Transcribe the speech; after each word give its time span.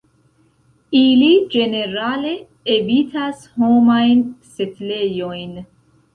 Ili 0.99 1.27
ĝenerale 1.55 2.31
evitas 2.77 3.45
homajn 3.61 4.27
setlejojn. 4.57 5.55